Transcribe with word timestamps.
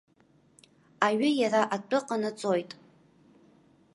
Аҩы 1.07 1.29
иара 1.41 1.61
атәы 1.75 1.99
ҟанаҵоит. 2.07 2.71